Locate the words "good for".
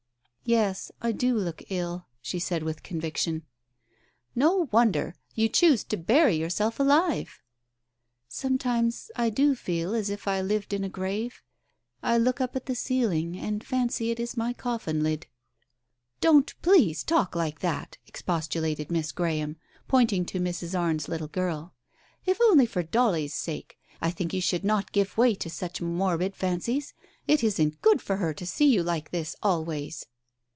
27.81-28.17